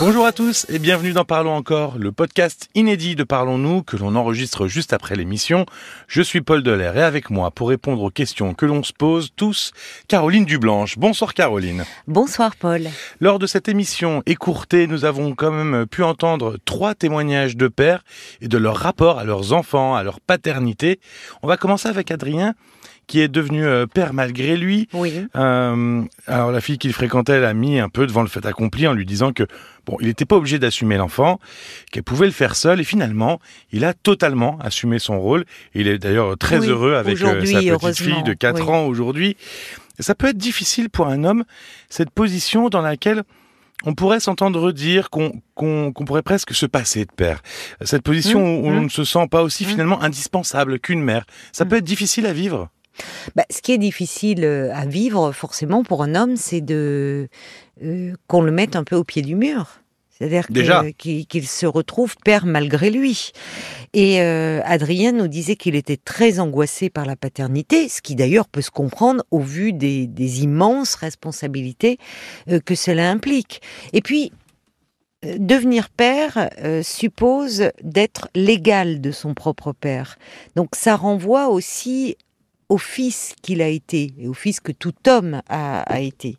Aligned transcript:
Bonjour 0.00 0.24
à 0.24 0.32
tous 0.32 0.64
et 0.70 0.78
bienvenue 0.78 1.12
dans 1.12 1.26
Parlons 1.26 1.54
encore, 1.54 1.98
le 1.98 2.10
podcast 2.10 2.70
inédit 2.74 3.16
de 3.16 3.22
Parlons-nous 3.22 3.82
que 3.82 3.98
l'on 3.98 4.16
enregistre 4.16 4.66
juste 4.66 4.94
après 4.94 5.14
l'émission. 5.14 5.66
Je 6.08 6.22
suis 6.22 6.40
Paul 6.40 6.62
Delair 6.62 6.96
et 6.96 7.02
avec 7.02 7.28
moi 7.28 7.50
pour 7.50 7.68
répondre 7.68 8.02
aux 8.02 8.10
questions 8.10 8.54
que 8.54 8.64
l'on 8.64 8.82
se 8.82 8.94
pose 8.94 9.28
tous, 9.36 9.72
Caroline 10.08 10.46
Dublanche. 10.46 10.96
Bonsoir 10.96 11.34
Caroline. 11.34 11.84
Bonsoir 12.06 12.56
Paul. 12.56 12.88
Lors 13.20 13.38
de 13.38 13.46
cette 13.46 13.68
émission 13.68 14.22
écourtée, 14.24 14.86
nous 14.86 15.04
avons 15.04 15.34
quand 15.34 15.50
même 15.50 15.84
pu 15.86 16.02
entendre 16.02 16.56
trois 16.64 16.94
témoignages 16.94 17.58
de 17.58 17.68
pères 17.68 18.02
et 18.40 18.48
de 18.48 18.56
leur 18.56 18.76
rapport 18.76 19.18
à 19.18 19.24
leurs 19.24 19.52
enfants, 19.52 19.96
à 19.96 20.02
leur 20.02 20.18
paternité. 20.20 20.98
On 21.42 21.46
va 21.46 21.58
commencer 21.58 21.88
avec 21.88 22.10
Adrien 22.10 22.54
qui 23.10 23.18
est 23.20 23.26
devenu 23.26 23.66
euh, 23.66 23.86
père 23.88 24.14
malgré 24.14 24.56
lui. 24.56 24.88
Oui. 24.92 25.12
Euh, 25.34 26.02
alors 26.28 26.52
la 26.52 26.60
fille 26.60 26.78
qu'il 26.78 26.92
fréquentait 26.92 27.40
l'a 27.40 27.54
mis 27.54 27.80
un 27.80 27.88
peu 27.88 28.06
devant 28.06 28.22
le 28.22 28.28
fait 28.28 28.46
accompli 28.46 28.86
en 28.86 28.92
lui 28.92 29.04
disant 29.04 29.32
que 29.32 29.48
bon, 29.84 29.96
il 30.00 30.06
n'était 30.06 30.26
pas 30.26 30.36
obligé 30.36 30.60
d'assumer 30.60 30.96
l'enfant, 30.96 31.40
qu'elle 31.90 32.04
pouvait 32.04 32.26
le 32.26 32.32
faire 32.32 32.54
seule. 32.54 32.80
Et 32.80 32.84
finalement, 32.84 33.40
il 33.72 33.84
a 33.84 33.94
totalement 33.94 34.60
assumé 34.60 35.00
son 35.00 35.18
rôle. 35.18 35.44
Il 35.74 35.88
est 35.88 35.98
d'ailleurs 35.98 36.38
très 36.38 36.60
Oui, 36.60 36.68
heureux 36.68 36.94
avec 36.94 37.20
euh, 37.20 37.44
sa 37.44 37.60
petite 37.60 37.98
fille 37.98 38.22
de 38.22 38.32
4 38.32 38.62
oui. 38.62 38.68
ans 38.70 38.84
aujourd'hui. 38.84 39.36
Ça 39.98 40.14
peut 40.14 40.28
être 40.28 40.38
difficile 40.38 40.88
pour 40.88 41.08
un 41.08 41.24
homme 41.24 41.42
cette 41.88 42.10
position 42.10 42.68
dans 42.68 42.80
laquelle 42.80 43.24
on 43.84 43.94
pourrait 43.94 44.20
s'entendre 44.20 44.70
dire 44.70 45.10
qu'on 45.10 45.42
pourrait 46.06 46.22
presque 46.22 46.54
se 46.54 46.66
passer 46.66 47.06
de 47.06 47.10
père. 47.10 47.42
Cette 47.80 48.02
position 48.02 48.38
Mmh, 48.38 48.64
où 48.64 48.68
on 48.68 48.80
mmh. 48.82 48.84
ne 48.84 48.88
se 48.88 49.02
sent 49.02 49.26
pas 49.28 49.42
aussi 49.42 49.64
Mmh. 49.64 49.68
finalement 49.68 50.00
indispensable 50.00 50.78
qu'une 50.78 51.02
mère. 51.02 51.24
Ça 51.50 51.64
peut 51.64 51.76
être 51.76 51.84
difficile 51.84 52.26
à 52.26 52.32
vivre. 52.32 52.68
Bah, 53.36 53.44
ce 53.50 53.62
qui 53.62 53.72
est 53.72 53.78
difficile 53.78 54.44
euh, 54.44 54.74
à 54.74 54.86
vivre, 54.86 55.32
forcément, 55.32 55.82
pour 55.82 56.02
un 56.02 56.14
homme, 56.14 56.36
c'est 56.36 56.60
de 56.60 57.28
euh, 57.82 58.14
qu'on 58.26 58.42
le 58.42 58.52
mette 58.52 58.76
un 58.76 58.84
peu 58.84 58.96
au 58.96 59.04
pied 59.04 59.22
du 59.22 59.34
mur. 59.34 59.80
C'est-à-dire 60.20 60.48
qu'il 60.98 61.48
se 61.48 61.64
retrouve 61.64 62.14
père 62.22 62.44
malgré 62.44 62.90
lui. 62.90 63.32
Et 63.94 64.20
euh, 64.20 64.60
Adrien 64.64 65.12
nous 65.12 65.28
disait 65.28 65.56
qu'il 65.56 65.74
était 65.74 65.96
très 65.96 66.40
angoissé 66.40 66.90
par 66.90 67.06
la 67.06 67.16
paternité, 67.16 67.88
ce 67.88 68.02
qui 68.02 68.16
d'ailleurs 68.16 68.46
peut 68.46 68.60
se 68.60 68.70
comprendre 68.70 69.24
au 69.30 69.40
vu 69.40 69.72
des, 69.72 70.06
des 70.06 70.42
immenses 70.42 70.94
responsabilités 70.94 71.96
euh, 72.50 72.60
que 72.60 72.74
cela 72.74 73.10
implique. 73.10 73.62
Et 73.94 74.02
puis, 74.02 74.30
euh, 75.24 75.36
devenir 75.38 75.88
père 75.88 76.50
suppose 76.82 77.70
d'être 77.82 78.28
l'égal 78.34 79.00
de 79.00 79.12
son 79.12 79.32
propre 79.32 79.72
père. 79.72 80.18
Donc 80.54 80.76
ça 80.76 80.96
renvoie 80.96 81.48
aussi 81.48 82.16
au 82.70 82.78
fils 82.78 83.34
qu'il 83.42 83.60
a 83.60 83.68
été 83.68 84.14
et 84.18 84.28
au 84.28 84.32
fils 84.32 84.60
que 84.60 84.72
tout 84.72 84.94
homme 85.06 85.42
a, 85.48 86.00
été. 86.00 86.36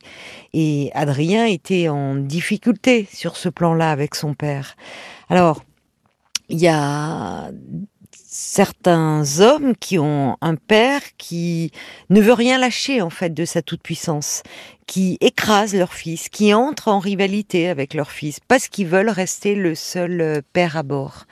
Et 0.54 0.90
Adrien 0.96 1.46
était 1.46 1.90
en 1.90 2.16
difficulté 2.16 3.08
sur 3.14 3.36
ce 3.36 3.50
plan-là 3.50 3.92
avec 3.92 4.16
son 4.16 4.34
père. 4.34 4.76
Alors, 5.30 5.64
il 6.50 6.60
y 6.60 6.70
a 6.70 7.52
certains 8.14 9.24
hommes 9.42 9.76
qui 9.76 10.00
ont 10.00 10.38
un 10.42 10.56
père 10.56 11.02
qui 11.18 11.72
ne 12.10 12.22
veut 12.22 12.34
rien 12.34 12.58
lâcher 12.58 13.02
en 13.02 13.10
fait 13.10 13.34
de 13.34 13.44
sa 13.44 13.62
toute-puissance, 13.62 14.42
qui 14.88 15.18
écrase 15.20 15.76
leur 15.76 15.94
fils, 15.94 16.30
qui 16.30 16.54
entre 16.54 16.88
en 16.88 17.00
rivalité 17.00 17.68
avec 17.68 17.94
leur 17.94 18.10
fils 18.10 18.40
parce 18.48 18.70
qu'ils 18.70 18.88
veulent 18.88 19.10
rester 19.10 19.54
le 19.54 19.76
seul 19.76 20.22
euh, 20.22 20.42
père 20.54 20.78
à 20.78 20.84
bord. 20.84 21.26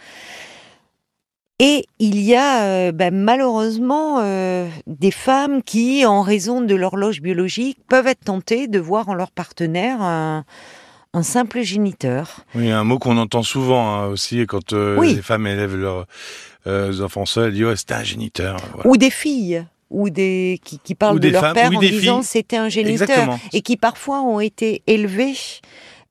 Et 1.61 1.85
il 1.99 2.21
y 2.21 2.35
a 2.35 2.63
euh, 2.63 2.91
ben, 2.93 3.13
malheureusement 3.13 4.19
euh, 4.21 4.67
des 4.87 5.11
femmes 5.11 5.61
qui, 5.61 6.05
en 6.05 6.21
raison 6.21 6.61
de 6.61 6.73
l'horloge 6.73 7.21
biologique, 7.21 7.77
peuvent 7.89 8.07
être 8.07 8.23
tentées 8.23 8.67
de 8.67 8.79
voir 8.79 9.09
en 9.09 9.13
leur 9.13 9.31
partenaire 9.31 10.01
un, 10.01 10.45
un 11.13 11.23
simple 11.23 11.61
géniteur. 11.61 12.45
Oui, 12.55 12.71
un 12.71 12.83
mot 12.85 12.97
qu'on 12.97 13.17
entend 13.17 13.43
souvent 13.43 13.93
hein, 13.93 14.07
aussi 14.07 14.45
quand 14.47 14.71
euh, 14.71 14.95
Oui. 14.97 15.15
les 15.15 15.21
femmes 15.21 15.47
élèvent 15.47 15.75
leurs 15.75 16.05
euh, 16.65 17.01
enfants 17.01 17.25
seuls, 17.25 17.47
elles 17.47 17.53
disent 17.55 17.65
ouais, 17.65 17.75
c'était 17.75 17.93
un 17.95 18.03
géniteur. 18.03 18.57
Voilà. 18.75 18.89
Ou 18.89 18.95
des 18.95 19.09
filles, 19.09 19.65
ou 19.89 20.09
des 20.09 20.61
qui, 20.63 20.79
qui 20.79 20.95
parlent 20.95 21.17
Ou 21.17 21.19
de 21.19 21.27
leur 21.27 21.41
femmes, 21.41 21.53
père 21.55 21.71
en 21.75 21.79
disant 21.79 22.21
c'était 22.21 22.57
un 22.57 22.69
géniteur. 22.69 23.09
Exactement. 23.09 23.39
Et 23.51 23.61
qui 23.61 23.75
parfois 23.75 24.21
ont 24.21 24.39
été 24.39 24.81
élevés 24.87 25.35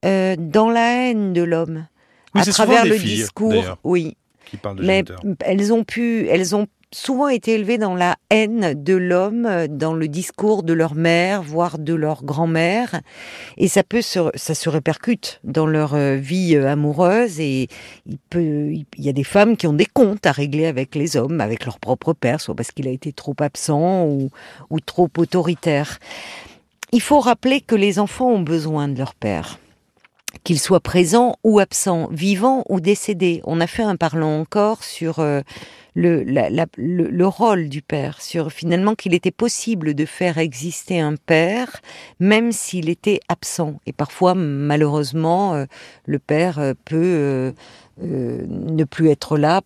euh, 0.04 0.36
dans 0.38 0.68
la 0.68 1.08
haine 1.08 1.32
de 1.32 1.42
l'homme. 1.42 1.86
Oui, 2.34 2.42
à 2.42 2.44
travers 2.44 2.84
le 2.84 2.98
filles, 2.98 3.16
discours, 3.16 3.78
oui. 3.84 4.14
Qui 4.50 4.56
parlent 4.56 4.76
de 4.76 4.84
Mais 4.84 5.04
géniteur. 5.06 5.20
elles 5.40 5.72
ont 5.72 5.84
pu, 5.84 6.26
elles 6.28 6.54
ont 6.56 6.66
souvent 6.92 7.28
été 7.28 7.54
élevées 7.54 7.78
dans 7.78 7.94
la 7.94 8.16
haine 8.30 8.82
de 8.82 8.94
l'homme, 8.94 9.66
dans 9.68 9.92
le 9.92 10.08
discours 10.08 10.62
de 10.62 10.72
leur 10.72 10.94
mère, 10.94 11.42
voire 11.42 11.78
de 11.78 11.94
leur 11.94 12.24
grand-mère, 12.24 13.00
et 13.56 13.68
ça 13.68 13.82
peut 13.82 14.00
se, 14.00 14.30
ça 14.34 14.54
se 14.54 14.68
répercute 14.68 15.40
dans 15.44 15.66
leur 15.66 15.94
euh, 15.94 16.16
vie 16.16 16.56
euh, 16.56 16.68
amoureuse. 16.68 17.40
Et 17.40 17.68
il 18.06 18.18
peut, 18.30 18.72
il 18.72 18.86
y 18.96 19.08
a 19.08 19.12
des 19.12 19.24
femmes 19.24 19.56
qui 19.56 19.66
ont 19.66 19.74
des 19.74 19.86
comptes 19.86 20.26
à 20.26 20.32
régler 20.32 20.66
avec 20.66 20.94
les 20.94 21.16
hommes, 21.16 21.40
avec 21.40 21.64
leur 21.64 21.78
propre 21.78 22.12
père, 22.12 22.40
soit 22.40 22.54
parce 22.54 22.72
qu'il 22.72 22.88
a 22.88 22.92
été 22.92 23.12
trop 23.12 23.36
absent 23.40 24.06
ou, 24.06 24.30
ou 24.70 24.80
trop 24.80 25.10
autoritaire. 25.18 25.98
Il 26.92 27.02
faut 27.02 27.20
rappeler 27.20 27.60
que 27.60 27.74
les 27.74 27.98
enfants 27.98 28.30
ont 28.30 28.40
besoin 28.40 28.88
de 28.88 28.96
leur 28.96 29.14
père 29.14 29.58
qu'il 30.48 30.58
soit 30.58 30.80
présent 30.80 31.36
ou 31.44 31.58
absent, 31.58 32.08
vivant 32.10 32.64
ou 32.70 32.80
décédé. 32.80 33.42
On 33.44 33.60
a 33.60 33.66
fait 33.66 33.82
un 33.82 33.96
parlant 33.96 34.40
encore 34.40 34.82
sur 34.82 35.18
euh, 35.18 35.42
le, 35.94 36.22
la- 36.22 36.48
la- 36.48 36.64
le, 36.78 37.10
le 37.10 37.26
rôle 37.26 37.68
du 37.68 37.82
père, 37.82 38.22
sur 38.22 38.50
finalement 38.50 38.94
qu'il 38.94 39.12
était 39.12 39.30
possible 39.30 39.92
de 39.92 40.06
faire 40.06 40.38
exister 40.38 41.00
un 41.00 41.16
père 41.16 41.82
même 42.18 42.50
s'il 42.52 42.88
était 42.88 43.20
absent. 43.28 43.78
Et 43.84 43.92
parfois, 43.92 44.34
malheureusement, 44.34 45.52
euh, 45.54 45.66
le 46.06 46.18
père 46.18 46.58
euh, 46.58 46.72
peut 46.86 46.96
euh, 46.96 47.52
ne 48.00 48.84
plus 48.84 49.10
être 49.10 49.36
là 49.36 49.60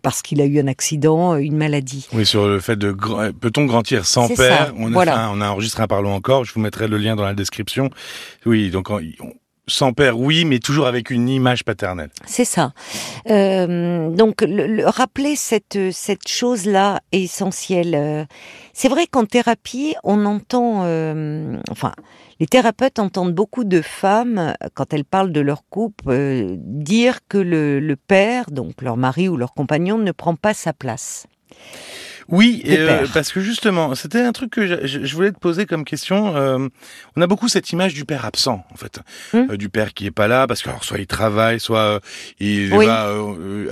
parce 0.00 0.22
qu'il 0.22 0.40
a 0.40 0.46
eu 0.46 0.58
un 0.58 0.68
accident, 0.68 1.36
une 1.36 1.58
maladie. 1.58 2.08
Oui, 2.14 2.24
sur 2.24 2.48
le 2.48 2.60
fait 2.60 2.76
de 2.76 2.92
gr- 2.94 3.34
peut-on 3.34 3.66
grandir 3.66 4.06
sans 4.06 4.28
père? 4.28 4.68
ça, 4.68 4.72
on, 4.78 4.86
a 4.88 4.90
voilà. 4.90 5.12
fait 5.12 5.18
un- 5.18 5.30
on 5.34 5.40
a 5.42 5.50
enregistré 5.50 5.82
un 5.82 5.86
parlons 5.86 6.14
encore. 6.14 6.46
Je 6.46 6.54
vous 6.54 6.60
mettrai 6.60 6.88
le 6.88 6.96
lien 6.96 7.14
dans 7.14 7.24
la 7.24 7.34
description. 7.34 7.90
Oui, 8.46 8.70
donc 8.70 8.88
on- 8.88 9.02
sans 9.66 9.92
père, 9.92 10.18
oui, 10.18 10.44
mais 10.44 10.58
toujours 10.58 10.86
avec 10.86 11.10
une 11.10 11.28
image 11.28 11.64
paternelle. 11.64 12.10
C'est 12.26 12.44
ça. 12.44 12.72
Euh, 13.30 14.10
donc, 14.10 14.42
le, 14.42 14.66
le- 14.66 14.86
rappeler 14.86 15.36
cette, 15.36 15.78
cette 15.92 16.28
chose-là 16.28 17.00
est 17.12 17.22
essentielle. 17.22 17.94
Euh, 17.94 18.24
C'est 18.72 18.88
vrai 18.88 19.06
qu'en 19.06 19.24
thérapie, 19.24 19.94
on 20.04 20.26
entend, 20.26 20.82
euh, 20.84 21.56
enfin, 21.70 21.92
les 22.40 22.46
thérapeutes 22.46 22.98
entendent 22.98 23.32
beaucoup 23.34 23.64
de 23.64 23.80
femmes, 23.80 24.54
quand 24.74 24.92
elles 24.92 25.04
parlent 25.04 25.32
de 25.32 25.40
leur 25.40 25.62
couple, 25.70 26.56
dire 26.58 27.20
que 27.28 27.38
le, 27.38 27.80
le 27.80 27.96
père, 27.96 28.50
donc 28.50 28.82
leur 28.82 28.96
mari 28.96 29.28
ou 29.28 29.36
leur 29.36 29.54
compagnon, 29.54 29.96
ne 29.98 30.12
prend 30.12 30.34
pas 30.34 30.52
sa 30.54 30.72
place. 30.72 31.26
Oui, 32.28 32.62
euh, 32.68 33.06
parce 33.12 33.32
que 33.32 33.40
justement, 33.40 33.94
c'était 33.94 34.20
un 34.22 34.32
truc 34.32 34.50
que 34.52 34.86
je, 34.86 35.14
voulais 35.14 35.32
te 35.32 35.38
poser 35.38 35.66
comme 35.66 35.84
question. 35.84 36.34
Euh, 36.36 36.68
on 37.16 37.22
a 37.22 37.26
beaucoup 37.26 37.48
cette 37.48 37.70
image 37.70 37.94
du 37.94 38.04
père 38.04 38.24
absent, 38.24 38.64
en 38.72 38.76
fait, 38.76 39.00
Hum. 39.34 39.48
Euh, 39.50 39.56
du 39.56 39.68
père 39.68 39.92
qui 39.94 40.06
est 40.06 40.10
pas 40.10 40.26
là 40.28 40.46
parce 40.46 40.62
que 40.62 40.68
alors, 40.70 40.84
soit 40.84 40.98
il 40.98 41.06
travaille, 41.06 41.60
soit 41.60 42.00
il 42.40 42.72
Oui. 42.72 42.86
va 42.86 43.10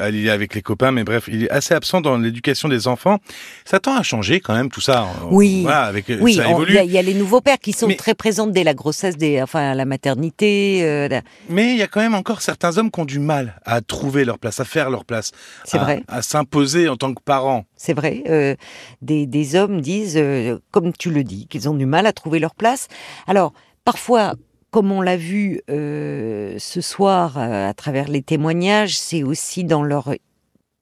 aller 0.01 0.29
avec 0.31 0.55
les 0.55 0.63
copains, 0.63 0.93
mais 0.93 1.05
bref, 1.05 1.29
il 1.29 1.45
est 1.45 1.51
assez 1.51 1.75
absent 1.75 2.01
dans 2.01 2.19
l'éducation 2.19 2.69
des 2.69 2.87
enfants. 2.89 3.19
Ça 3.65 3.81
tend 3.81 3.97
à 3.97 4.03
changer 4.03 4.41
quand 4.41 4.55
même 4.55 4.71
tout 4.71 4.81
ça. 4.81 5.07
Oui. 5.31 5.63
voilà, 5.63 5.83
avec 5.85 6.07
Oui, 6.21 6.35
ça 6.35 6.45
il 6.69 6.75
y, 6.75 6.79
a- 6.79 6.85
il 6.85 6.91
y 6.91 6.99
a 6.99 7.03
les 7.03 7.15
nouveaux 7.15 7.41
pères 7.41 7.59
qui 7.59 7.73
sont 7.73 7.87
Mais- 7.89 7.97
très 7.97 8.15
présents 8.15 8.47
dès 8.47 8.65
la 8.65 8.75
grossesse, 8.75 9.17
dès, 9.17 9.41
enfin, 9.43 9.75
la 9.75 9.85
maternité. 9.85 11.09
la- 11.09 11.23
Mais 11.49 11.73
il 11.73 11.79
y 11.79 11.83
a 11.83 11.87
quand 11.87 12.01
même 12.01 12.15
encore 12.15 12.43
certains 12.43 12.77
hommes 12.79 12.91
qui 12.91 13.01
ont 13.01 13.05
du 13.05 13.19
mal 13.19 13.61
à 13.65 13.81
trouver 13.81 14.25
leur 14.25 14.39
place, 14.39 14.61
à 14.61 14.65
faire 14.65 14.91
leur 14.91 15.05
place, 15.05 15.33
à, 15.73 15.97
à 16.09 16.23
s'imposer 16.23 16.89
en 16.89 16.97
tant 16.97 17.15
que 17.15 17.23
parents. 17.23 17.65
C'est 17.77 17.95
vrai. 17.95 18.23
Euh, 18.43 18.57
des, 19.01 19.27
des 19.27 19.55
hommes 19.55 19.81
disent, 19.81 20.17
euh, 20.17 20.59
comme 20.71 20.93
tu 20.93 21.11
le 21.11 21.25
dis, 21.25 21.47
qu'ils 21.47 21.69
ont 21.69 21.75
du 21.75 21.87
mal 21.87 22.07
à 22.07 22.13
trouver 22.13 22.39
leur 22.39 22.55
place. 22.55 22.89
Alors, 23.27 23.53
parfois, 23.85 24.35
comme 24.71 24.91
on 24.93 25.01
l'a 25.01 25.17
vu 25.17 25.61
euh, 25.71 26.57
ce 26.59 26.81
soir 26.81 27.39
à 27.39 27.75
travers 27.75 28.09
les 28.09 28.23
témoignages, 28.23 28.99
c'est 28.99 29.23
aussi 29.23 29.65
dans 29.65 29.83
leur 29.83 30.15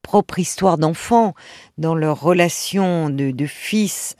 propre 0.02 0.38
histoire 0.38 0.78
d'enfant, 0.78 1.34
dans 1.78 1.94
leur 1.94 2.20
relation 2.20 3.10
de, 3.10 3.46
fils 3.46 4.16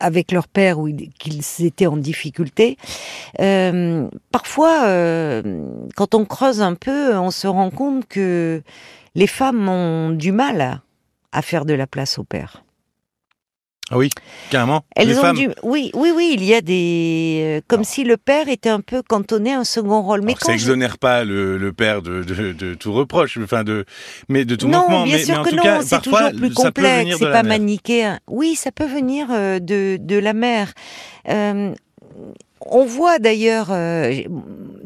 avec 0.00 0.32
leur 0.32 0.48
père 0.48 0.76
ils- 0.88 1.10
qu'ils 1.10 1.64
étaient 1.64 1.86
en 1.86 1.96
difficulté. 1.96 2.76
Parfois, 4.32 5.42
quand 5.96 6.14
on 6.14 6.24
creuse 6.24 6.60
un 6.60 6.74
peu, 6.74 7.16
on 7.16 7.30
se 7.30 7.46
rend 7.46 7.70
compte 7.70 8.06
que 8.06 8.62
les 9.14 9.26
femmes 9.26 9.68
ont 9.68 10.10
du 10.10 10.32
mal 10.32 10.80
à, 11.32 11.42
faire 11.42 11.64
de 11.64 11.74
la 11.74 11.86
place 11.86 12.18
au 12.18 12.24
père. 12.24 12.64
Ah 13.90 13.98
oui, 13.98 14.08
carrément. 14.48 14.84
Elles 14.96 15.08
les 15.08 15.18
ont 15.18 15.20
femmes. 15.20 15.36
du, 15.36 15.50
oui, 15.62 15.90
oui, 15.92 16.12
oui, 16.16 16.30
il 16.34 16.44
y 16.44 16.54
a 16.54 16.62
des, 16.62 17.60
comme 17.68 17.80
Non. 17.80 17.84
si 17.84 18.04
le 18.04 18.16
père 18.16 18.48
était 18.48 18.70
un 18.70 18.80
peu 18.80 19.02
cantonné 19.02 19.52
à 19.52 19.58
un 19.58 19.64
second 19.64 20.00
rôle. 20.00 20.20
Mais 20.22 20.28
Alors, 20.32 20.38
ça 20.38 20.46
quand 20.46 20.52
je- 20.52 20.54
exonère 20.54 20.96
pas 20.96 21.24
le, 21.24 21.58
le 21.58 21.72
père 21.74 22.00
de, 22.00 22.22
de, 22.22 22.52
de 22.52 22.74
tout 22.74 22.92
reproche, 22.94 23.38
enfin 23.42 23.64
de, 23.64 23.84
mais 24.30 24.46
de 24.46 24.56
tout 24.56 24.68
non, 24.68 24.86
bien 25.04 25.16
mais, 25.18 25.24
sûr 25.24 25.34
mais 25.34 25.40
en 25.40 25.44
que 25.44 25.50
tout 25.50 25.56
non, 25.56 25.80
c'est 25.82 26.00
toujours 26.00 26.30
plus 26.34 26.54
complexe, 26.54 27.16
c'est 27.18 27.30
pas 27.32 27.42
manichéen. 27.42 28.18
Oui, 28.28 28.54
ça 28.54 28.72
peut 28.72 28.86
venir 28.86 29.26
euh, 29.30 29.58
de, 29.58 29.98
de 30.00 30.16
la 30.16 30.32
mère. 30.32 30.72
Euh, 31.28 31.74
on 32.64 32.84
voit 32.86 33.18
d'ailleurs, 33.18 33.68
euh, 33.72 34.22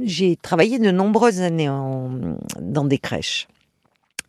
j'ai 0.02 0.34
travaillé 0.36 0.78
de 0.80 0.90
nombreuses 0.90 1.42
années 1.42 1.68
dans 1.68 2.84
des 2.84 2.98
crèches. 2.98 3.46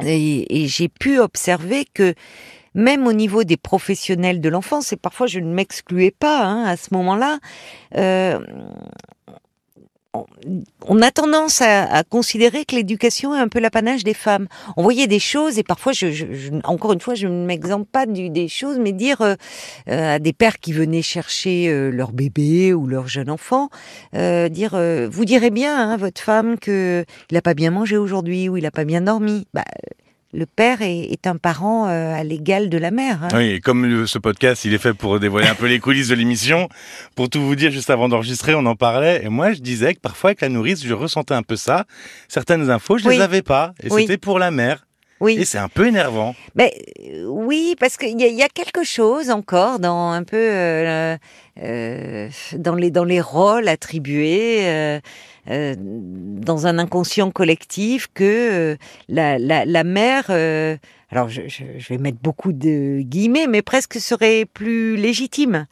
Et, 0.05 0.67
j'ai 0.67 0.89
pu 0.89 1.19
observer 1.19 1.85
que 1.85 2.13
même 2.73 3.07
au 3.07 3.13
niveau 3.13 3.44
des 3.44 3.57
professionnels 3.57 4.39
de 4.39 4.49
l'enfance, 4.49 4.94
et 4.94 4.97
parfois 4.97 5.27
je 5.27 5.39
ne 5.39 5.51
m'excluais 5.51 6.11
pas 6.11 6.44
hein, 6.44 6.65
à 6.65 6.77
ce 6.77 6.94
moment-là, 6.94 7.39
euh, 7.95 8.39
on 10.13 11.01
a 11.01 11.12
tendance 11.12 11.62
à, 11.62 12.04
considérer 12.04 12.65
que 12.65 12.75
l'éducation 12.75 13.36
est 13.36 13.39
un 13.39 13.48
peu 13.48 13.59
l'apanage 13.59 14.04
des 14.04 14.13
femmes. 14.13 14.48
On 14.75 14.83
voyait 14.83 15.07
des 15.07 15.19
choses 15.19 15.59
et 15.59 15.63
parfois, 15.63 15.94
encore 16.63 16.94
une 16.94 17.00
fois, 17.00 17.15
je 17.15 17.27
ne 17.27 17.45
m'exemple 17.45 17.86
pas 17.92 18.06
des 18.06 18.48
choses, 18.48 18.80
mais 18.80 18.92
dire 18.92 19.21
euh, 19.21 19.36
euh, 19.89 20.15
à 20.15 20.19
des 20.19 20.33
pères 20.33 20.59
qui 20.59 20.74
venaient 20.74 21.01
chercher 21.01 21.69
euh, 21.69 21.89
leur 21.89 22.12
bébé 22.12 22.74
ou 22.74 22.88
leur 22.88 23.07
jeune 23.07 23.30
enfant, 23.30 23.69
dire 24.13 24.80
vous 25.09 25.25
direz 25.25 25.50
bien 25.50 25.75
à 25.75 25.81
hein, 25.81 25.98
votre 25.98 26.21
femme 26.21 26.57
que 26.57 27.06
il 27.30 27.33
n'a 27.33 27.42
pas 27.42 27.53
bien 27.53 27.71
mangé 27.71 27.98
aujourd'hui 27.98 28.50
ou 28.50 28.57
il 28.57 28.63
n'a 28.63 28.71
pas 28.71 28.86
bien 28.86 29.01
dormi. 29.01 29.45
Bah, 29.53 29.65
le 30.33 30.45
père 30.45 30.81
est, 30.81 31.25
un 31.25 31.38
parent 31.38 31.88
euh, 31.88 32.13
à 32.13 32.24
l'égal 32.24 32.69
de 32.69 32.77
la 32.77 32.91
mère. 32.91 33.24
Hein. 33.24 33.29
Oui, 33.33 33.51
et 33.51 33.59
comme 33.59 34.06
ce 34.07 34.19
podcast, 34.19 34.65
il 34.65 34.74
est 34.74 34.77
fait 34.77 34.94
pour 34.94 35.19
dévoiler 35.19 35.47
un 35.47 35.56
peu 35.56 35.68
les 35.68 35.79
coulisses 35.79 36.09
de 36.09 36.15
l'émission, 36.15 36.69
pour 37.15 37.29
tout 37.29 37.41
vous 37.41 37.56
dire, 37.56 37.71
juste 37.71 37.89
avant 37.89 38.09
d'enregistrer, 38.09 38.53
on 38.53 38.65
en 38.65 38.75
parlait, 38.75 39.24
et 39.24 39.29
moi 39.29 39.53
je 39.53 39.59
disais 39.59 39.94
que 39.94 40.00
parfois 40.00 40.29
avec 40.29 40.41
la 40.41 40.50
nourrice, 40.50 40.85
je 40.85 40.94
ressentais 40.94 41.33
un 41.33 41.44
peu 41.44 41.56
ça. 41.56 41.85
Certaines 42.27 42.69
infos, 42.69 42.97
je 42.97 43.07
ne 43.07 43.12
les 43.12 43.21
avais 43.21 43.41
pas, 43.41 43.74
et 43.81 43.89
c'était 43.89 44.18
pour 44.18 44.39
la 44.39 44.51
mère. 44.51 44.83
Oui. 45.19 45.38
Et 45.39 45.45
c'est 45.45 45.57
un 45.57 45.69
peu 45.69 45.88
énervant. 45.88 46.35
Mais 46.53 46.74
euh, 47.09 47.25
oui, 47.25 47.75
parce 47.79 47.97
qu'il 47.97 48.19
y, 48.21 48.44
a 48.44 48.50
quelque 48.50 48.83
chose 48.83 49.31
encore 49.31 49.79
dans 49.79 50.12
un 50.12 50.24
peu 50.24 50.38
euh, 50.38 51.18
dans 52.53 52.75
les 52.75 52.91
dans 52.91 53.03
les 53.03 53.19
rôles 53.19 53.68
attribués. 53.68 55.00
Euh, 55.49 55.75
dans 55.77 56.67
un 56.67 56.77
inconscient 56.77 57.31
collectif 57.31 58.07
que 58.13 58.23
euh, 58.23 58.75
la, 59.09 59.83
mère 59.83 60.25
euh, 60.29 60.77
alors 61.09 61.29
je, 61.29 61.41
vais 61.89 61.97
mettre 61.97 62.19
beaucoup 62.21 62.51
de 62.51 63.01
guillemets, 63.01 63.47
mais 63.47 63.61
presque 63.61 63.95
serait 63.99 64.45
plus 64.45 64.97
légitime. 64.97 65.65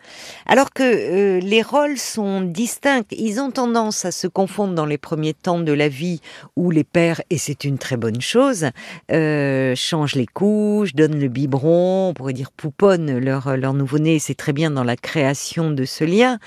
Alors 0.46 0.72
que 0.72 1.40
les 1.40 1.62
rôles 1.62 1.98
sont 1.98 2.42
distincts, 2.42 3.04
ils 3.12 3.40
ont 3.40 3.52
tendance 3.52 4.06
à 4.06 4.12
se 4.12 4.28
confondre 4.28 4.74
dans 4.74 4.86
les 4.86 4.98
premiers 4.98 5.34
temps 5.34 5.60
de 5.60 5.74
la 5.74 5.90
vie 5.90 6.22
où 6.56 6.72
les 6.72 6.86
pères, 6.86 7.22
et 7.30 7.38
c'est 7.38 7.66
une 7.66 7.78
très 7.78 7.98
bonne 7.98 8.22
chose, 8.22 8.68
changent 9.10 10.16
les 10.16 10.26
couches, 10.26 10.96
donnent 10.96 11.20
le 11.20 11.28
biberon, 11.28 12.10
on 12.10 12.14
pourrait 12.14 12.34
dire 12.34 12.52
pouponnent 12.52 13.18
leur, 13.18 13.58
leur 13.58 13.74
nouveau-né, 13.74 14.20
c'est 14.20 14.36
très 14.36 14.54
bien 14.54 14.72
dans 14.72 14.86
la 14.86 14.96
création 14.96 15.70
de 15.70 15.84
ce 15.84 16.06
lien. 16.06 16.40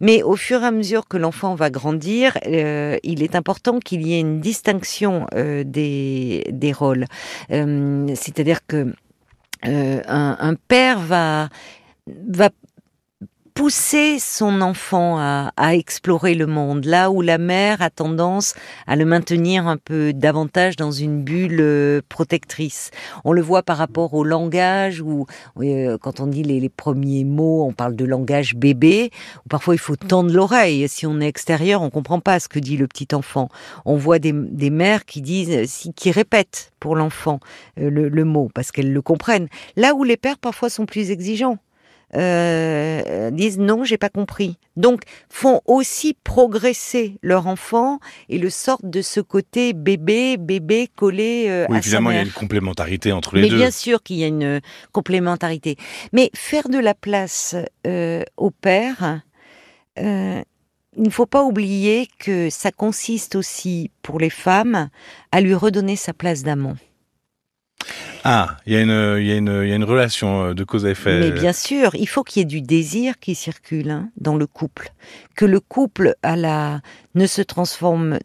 Mais 0.00 0.22
au 0.22 0.36
fur 0.36 0.62
et 0.62 0.66
à 0.66 0.70
mesure 0.70 1.08
que 1.08 1.18
l'enfant 1.18 1.54
va 1.54 1.68
grandir, 1.68 2.38
il 3.02 3.22
est 3.22 3.34
important 3.34 3.78
qu'il 3.78 4.06
y 4.06 4.14
ait 4.14 4.20
une 4.20 4.40
distinction 4.40 5.26
euh, 5.34 5.64
des, 5.64 6.72
rôles. 6.72 7.06
Euh, 7.50 8.06
c'est-à-dire 8.14 8.66
que 8.66 8.92
euh, 9.66 10.02
un, 10.06 10.54
père 10.68 11.00
va 11.00 11.48
pousser 13.60 14.18
son 14.18 14.62
enfant 14.62 15.18
à, 15.18 15.50
explorer 15.74 16.34
le 16.34 16.46
monde, 16.46 16.86
là 16.86 17.10
où 17.10 17.20
la 17.20 17.36
mère 17.36 17.82
a 17.82 17.90
tendance 17.90 18.54
à 18.86 18.96
le 18.96 19.04
maintenir 19.04 19.66
un 19.66 19.76
peu 19.76 20.14
davantage 20.14 20.76
dans 20.76 20.92
une 20.92 21.22
bulle 21.22 21.60
euh, 21.60 22.00
protectrice. 22.08 22.90
On 23.22 23.32
le 23.34 23.42
voit 23.42 23.62
par 23.62 23.76
rapport 23.76 24.14
au 24.14 24.24
langage, 24.24 25.02
où 25.02 25.26
euh, 25.58 25.98
quand 25.98 26.20
on 26.20 26.26
dit 26.26 26.42
les, 26.42 26.70
premiers 26.70 27.24
mots, 27.24 27.66
on 27.68 27.74
parle 27.74 27.96
de 27.96 28.06
langage 28.06 28.54
bébé, 28.54 29.10
où 29.44 29.50
parfois 29.50 29.74
il 29.74 29.78
faut 29.78 29.96
tendre 29.96 30.32
l'oreille. 30.32 30.88
Si 30.88 31.06
on 31.06 31.20
est 31.20 31.28
extérieur, 31.28 31.82
on 31.82 31.90
comprend 31.90 32.20
pas 32.20 32.40
ce 32.40 32.48
que 32.48 32.60
dit 32.60 32.78
le 32.78 32.86
petit 32.86 33.14
enfant. 33.14 33.50
On 33.84 33.96
voit 33.96 34.18
des, 34.18 34.32
mères 34.32 35.04
qui 35.04 35.20
disent, 35.20 35.92
qui 35.94 36.10
répètent 36.10 36.72
pour 36.80 36.96
l'enfant 36.96 37.40
euh, 37.78 37.90
le 37.90 38.24
mot, 38.24 38.48
parce 38.54 38.72
qu'elles 38.72 38.94
le 38.94 39.02
comprennent. 39.02 39.48
Là 39.76 39.94
où 39.94 40.02
les 40.02 40.16
pères 40.16 40.38
parfois 40.38 40.70
sont 40.70 40.86
plus 40.86 41.10
exigeants 41.10 41.58
euh, 42.16 43.30
disent 43.30 43.58
non, 43.58 43.84
j'ai 43.84 43.98
pas 43.98 44.08
compris. 44.08 44.58
Donc 44.76 45.02
font 45.28 45.60
aussi 45.66 46.16
progresser 46.24 47.18
leur 47.22 47.46
enfant 47.46 48.00
et 48.28 48.38
le 48.38 48.50
sortent 48.50 48.88
de 48.88 49.02
ce 49.02 49.20
côté 49.20 49.72
bébé, 49.72 50.36
bébé 50.36 50.88
collé 50.94 51.46
euh, 51.48 51.66
oui, 51.68 51.78
évidemment, 51.78 52.10
il 52.10 52.16
y 52.16 52.18
a 52.18 52.22
une 52.22 52.30
complémentarité 52.30 53.12
entre 53.12 53.36
les 53.36 53.42
deux. 53.42 53.54
Mais 53.54 53.56
bien 53.56 53.70
sûr 53.70 54.02
qu'il 54.02 54.16
y 54.16 54.24
a 54.24 54.28
une 54.28 54.60
complémentarité. 54.92 55.76
Mais 56.12 56.30
faire 56.34 56.68
de 56.68 56.78
la 56.78 56.94
place 56.94 57.54
euh, 57.86 58.22
au 58.36 58.50
père, 58.50 59.22
euh, 59.98 60.42
il 60.96 61.02
ne 61.02 61.10
faut 61.10 61.26
pas 61.26 61.44
oublier 61.44 62.08
que 62.18 62.50
ça 62.50 62.72
consiste 62.72 63.36
aussi 63.36 63.90
pour 64.02 64.18
les 64.18 64.30
femmes 64.30 64.88
à 65.32 65.40
lui 65.40 65.54
redonner 65.54 65.96
sa 65.96 66.12
place 66.12 66.42
d'amant. 66.42 66.76
Ah, 68.24 68.56
il 68.66 68.72
y, 68.72 68.76
a 68.76 68.80
une, 68.80 69.16
il, 69.18 69.26
y 69.26 69.30
y 69.30 69.72
a 69.72 69.76
une 69.76 69.84
relation 69.84 70.44
euh, 70.44 70.54
de 70.54 70.64
cause 70.64 70.86
à 70.86 70.90
effet. 70.90 71.20
Mais 71.20 71.30
bien 71.30 71.52
sûr, 71.52 71.94
il 71.94 72.08
faut 72.08 72.22
qu'il 72.22 72.40
y 72.40 72.42
ait 72.42 72.46
du 72.46 72.60
désir 72.60 73.18
qui 73.18 73.34
circule 73.34 73.90
hein, 73.90 74.10
dans 74.16 74.36
le 74.36 74.46
couple. 74.46 74.92
Que 75.36 75.44
le 75.44 75.60
couple 75.60 76.14
à 76.22 76.36
la, 76.36 76.80
ne 77.14 77.26
se 77.26 77.42
transforme 77.42 78.18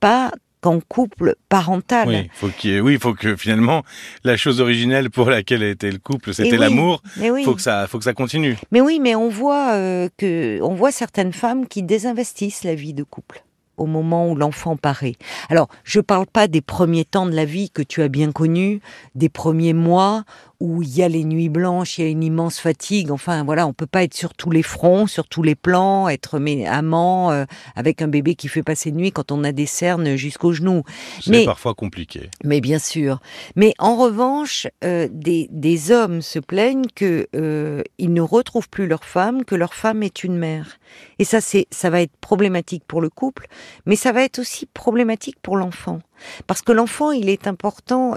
pas 0.00 0.32
qu'en 0.62 0.80
couple 0.80 1.34
parental. 1.48 2.08
Oui, 2.08 2.30
faut 2.32 2.48
qu'il 2.48 2.80
oui, 2.80 2.96
faut 2.98 3.14
que 3.14 3.36
finalement 3.36 3.82
la 4.24 4.36
chose 4.36 4.60
originelle 4.60 5.10
pour 5.10 5.28
laquelle 5.28 5.62
était 5.62 5.90
le 5.90 5.98
couple, 5.98 6.32
c'était 6.32 6.56
l'amour. 6.56 7.02
Oui. 7.18 7.44
Faut 7.44 7.54
que 7.54 7.60
ça, 7.60 7.86
faut 7.88 7.98
que 7.98 8.04
ça 8.04 8.14
continue. 8.14 8.56
Mais 8.70 8.80
oui, 8.80 9.00
mais 9.00 9.14
on 9.14 9.28
voit 9.28 9.72
euh, 9.72 10.08
que, 10.16 10.60
on 10.62 10.74
voit 10.74 10.92
certaines 10.92 11.32
femmes 11.32 11.66
qui 11.66 11.82
désinvestissent 11.82 12.64
la 12.64 12.74
vie 12.74 12.94
de 12.94 13.02
couple 13.02 13.42
au 13.76 13.86
moment 13.86 14.30
où 14.30 14.36
l'enfant 14.36 14.76
paraît. 14.76 15.14
Alors, 15.48 15.68
je 15.84 15.98
ne 15.98 16.02
parle 16.02 16.26
pas 16.26 16.48
des 16.48 16.60
premiers 16.60 17.04
temps 17.04 17.26
de 17.26 17.34
la 17.34 17.44
vie 17.44 17.70
que 17.70 17.82
tu 17.82 18.02
as 18.02 18.08
bien 18.08 18.32
connus, 18.32 18.80
des 19.14 19.28
premiers 19.28 19.72
mois 19.72 20.24
où 20.62 20.80
il 20.80 20.96
y 20.96 21.02
a 21.02 21.08
les 21.08 21.24
nuits 21.24 21.48
blanches, 21.48 21.98
il 21.98 22.04
y 22.04 22.06
a 22.06 22.10
une 22.10 22.22
immense 22.22 22.60
fatigue. 22.60 23.10
Enfin, 23.10 23.42
voilà, 23.42 23.66
on 23.66 23.72
peut 23.72 23.86
pas 23.86 24.04
être 24.04 24.14
sur 24.14 24.32
tous 24.32 24.52
les 24.52 24.62
fronts, 24.62 25.08
sur 25.08 25.26
tous 25.26 25.42
les 25.42 25.56
plans, 25.56 26.08
être 26.08 26.40
amant 26.68 27.32
euh, 27.32 27.44
avec 27.74 28.00
un 28.00 28.06
bébé 28.06 28.36
qui 28.36 28.46
fait 28.46 28.62
passer 28.62 28.92
nuit 28.92 29.10
quand 29.10 29.32
on 29.32 29.42
a 29.42 29.50
des 29.50 29.66
cernes 29.66 30.14
jusqu'aux 30.14 30.52
genoux. 30.52 30.84
C'est 31.20 31.44
parfois 31.44 31.74
compliqué. 31.74 32.30
Mais 32.44 32.60
bien 32.60 32.78
sûr. 32.78 33.18
Mais 33.56 33.74
en 33.80 33.96
revanche, 33.96 34.68
euh, 34.84 35.08
des, 35.10 35.48
des, 35.50 35.90
hommes 35.90 36.22
se 36.22 36.38
plaignent 36.38 36.86
que 36.94 37.26
euh, 37.34 37.82
ils 37.98 38.12
ne 38.12 38.20
retrouvent 38.20 38.68
plus 38.68 38.86
leur 38.86 39.04
femme, 39.04 39.44
que 39.44 39.56
leur 39.56 39.74
femme 39.74 40.04
est 40.04 40.22
une 40.22 40.36
mère. 40.36 40.78
Et 41.18 41.24
ça, 41.24 41.40
c'est, 41.40 41.66
ça 41.72 41.90
va 41.90 42.02
être 42.02 42.16
problématique 42.20 42.84
pour 42.86 43.00
le 43.00 43.10
couple, 43.10 43.48
mais 43.84 43.96
ça 43.96 44.12
va 44.12 44.22
être 44.22 44.38
aussi 44.38 44.66
problématique 44.66 45.38
pour 45.42 45.56
l'enfant. 45.56 45.98
Parce 46.46 46.62
que 46.62 46.70
l'enfant, 46.70 47.10
il 47.10 47.28
est 47.28 47.48
important 47.48 48.14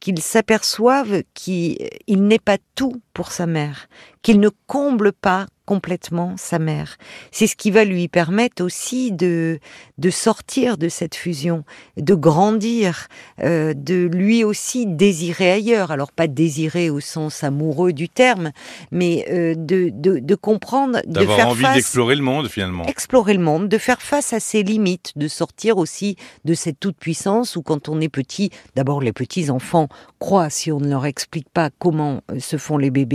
qu'il 0.00 0.20
s'aperçoive 0.20 1.22
qu'il 1.34 1.76
n'est 2.08 2.38
pas 2.38 2.58
tout 2.74 3.00
pour 3.20 3.32
sa 3.32 3.44
mère, 3.44 3.90
qu'il 4.22 4.40
ne 4.40 4.48
comble 4.66 5.12
pas 5.12 5.44
complètement 5.66 6.34
sa 6.36 6.58
mère. 6.58 6.96
C'est 7.30 7.46
ce 7.46 7.54
qui 7.54 7.70
va 7.70 7.84
lui 7.84 8.08
permettre 8.08 8.64
aussi 8.64 9.12
de, 9.12 9.60
de 9.98 10.10
sortir 10.10 10.78
de 10.78 10.88
cette 10.88 11.14
fusion, 11.14 11.62
de 11.96 12.14
grandir, 12.14 13.06
euh, 13.40 13.72
de 13.72 14.08
lui 14.12 14.42
aussi 14.42 14.84
désirer 14.84 15.52
ailleurs. 15.52 15.92
Alors 15.92 16.10
pas 16.10 16.26
désirer 16.26 16.90
au 16.90 16.98
sens 16.98 17.44
amoureux 17.44 17.92
du 17.92 18.08
terme, 18.08 18.50
mais 18.90 19.26
euh, 19.30 19.54
de, 19.54 19.90
de, 19.92 20.18
de, 20.18 20.34
comprendre, 20.34 21.00
de 21.06 21.24
faire 21.24 21.48
envie 21.48 21.72
d'explorer 21.72 22.16
le 22.16 22.22
monde 22.22 22.48
finalement. 22.48 22.84
Explorer 22.86 23.34
le 23.34 23.44
monde, 23.44 23.68
de 23.68 23.78
faire 23.78 24.02
face 24.02 24.32
à 24.32 24.40
ses 24.40 24.64
limites, 24.64 25.12
de 25.14 25.28
sortir 25.28 25.76
aussi 25.76 26.16
de 26.44 26.54
cette 26.54 26.80
toute 26.80 26.96
puissance 26.96 27.54
où 27.54 27.62
quand 27.62 27.88
on 27.88 28.00
est 28.00 28.08
petit, 28.08 28.50
d'abord 28.74 29.00
les 29.00 29.12
petits 29.12 29.50
enfants 29.50 29.88
croient 30.18 30.50
si 30.50 30.72
on 30.72 30.80
ne 30.80 30.88
leur 30.88 31.06
explique 31.06 31.48
pas 31.48 31.70
comment 31.78 32.22
euh, 32.32 32.40
se 32.40 32.56
font 32.56 32.76
les 32.76 32.90
bébés 32.90 33.09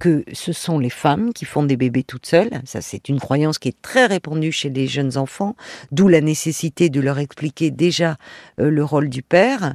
que 0.00 0.24
ce 0.32 0.52
sont 0.52 0.80
les 0.80 0.90
femmes 0.90 1.32
qui 1.32 1.44
font 1.44 1.62
des 1.62 1.76
bébés 1.76 2.02
toutes 2.02 2.26
seules. 2.26 2.50
Ça, 2.64 2.80
c'est 2.80 3.08
une 3.08 3.20
croyance 3.20 3.58
qui 3.58 3.68
est 3.68 3.82
très 3.82 4.06
répandue 4.06 4.50
chez 4.50 4.70
les 4.70 4.88
jeunes 4.88 5.16
enfants, 5.16 5.54
d'où 5.92 6.08
la 6.08 6.22
nécessité 6.22 6.88
de 6.88 7.00
leur 7.00 7.18
expliquer 7.18 7.70
déjà 7.70 8.16
euh, 8.58 8.70
le 8.70 8.82
rôle 8.82 9.08
du 9.10 9.22
père. 9.22 9.74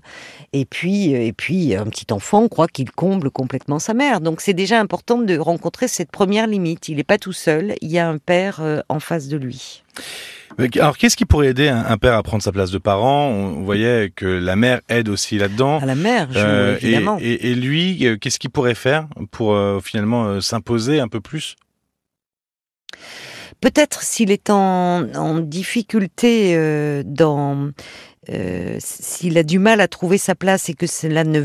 Et 0.51 0.65
puis, 0.65 1.15
euh, 1.15 1.19
et 1.19 1.31
puis, 1.31 1.75
un 1.75 1.85
petit 1.85 2.11
enfant 2.11 2.47
croit 2.49 2.67
qu'il 2.67 2.91
comble 2.91 3.29
complètement 3.29 3.79
sa 3.79 3.93
mère. 3.93 4.19
Donc, 4.19 4.41
c'est 4.41 4.53
déjà 4.53 4.81
important 4.81 5.19
de 5.19 5.37
rencontrer 5.37 5.87
cette 5.87 6.11
première 6.11 6.47
limite. 6.47 6.89
Il 6.89 6.97
n'est 6.97 7.03
pas 7.03 7.19
tout 7.19 7.33
seul. 7.33 7.75
Il 7.81 7.91
y 7.91 7.99
a 7.99 8.09
un 8.09 8.17
père 8.17 8.61
euh, 8.61 8.81
en 8.89 8.99
face 8.99 9.27
de 9.27 9.37
lui. 9.37 9.84
Alors, 10.57 10.97
qu'est-ce 10.97 11.17
qui 11.17 11.25
pourrait 11.25 11.47
aider 11.47 11.67
un, 11.67 11.97
père 11.97 12.15
à 12.15 12.23
prendre 12.23 12.41
sa 12.41 12.51
place 12.51 12.71
de 12.71 12.77
parent? 12.77 13.27
On 13.27 13.63
voyait 13.63 14.11
que 14.15 14.25
la 14.25 14.55
mère 14.55 14.81
aide 14.89 15.09
aussi 15.09 15.37
là-dedans. 15.37 15.81
La 15.85 15.95
mère, 15.95 16.29
euh, 16.35 16.77
évidemment. 16.81 17.17
Et, 17.19 17.55
lui, 17.55 18.05
euh, 18.07 18.17
qu'est-ce 18.17 18.39
qu'il 18.39 18.49
pourrait 18.49 18.75
faire 18.75 19.07
pour 19.31 19.53
euh, 19.53 19.79
finalement 19.83 20.39
s'imposer 20.41 20.99
un 20.99 21.07
peu 21.07 21.19
plus? 21.19 21.55
Peut-être 23.61 24.01
s'il 24.01 24.31
est 24.31 24.49
en, 24.49 25.39
difficulté 25.39 27.03
dans 27.05 27.71
euh, 28.29 28.77
s'il 28.79 29.37
a 29.37 29.43
du 29.43 29.59
mal 29.59 29.81
à 29.81 29.87
trouver 29.87 30.17
sa 30.17 30.35
place 30.35 30.69
et 30.69 30.73
que 30.73 30.87
cela 30.87 31.23
ne, 31.23 31.39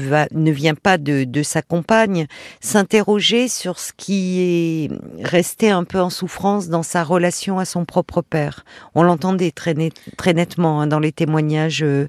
vient 0.50 0.74
pas 0.74 0.98
de, 0.98 1.42
sa 1.42 1.62
compagne, 1.62 2.26
s'interroger 2.60 3.48
sur 3.48 3.78
ce 3.78 3.92
qui 3.96 4.40
est 4.40 4.90
resté 5.22 5.70
un 5.70 5.84
peu 5.84 6.00
en 6.00 6.10
souffrance 6.10 6.68
dans 6.68 6.82
sa 6.82 7.02
relation 7.04 7.58
à 7.58 7.64
son 7.64 7.84
propre 7.84 8.22
père. 8.22 8.64
On 8.94 9.02
l'entendait 9.02 9.50
très, 9.50 9.74
très 10.16 10.32
nettement 10.32 10.80
hein, 10.80 10.86
dans 10.86 11.00
les 11.00 11.12
témoignages 11.12 11.82
euh, 11.82 12.08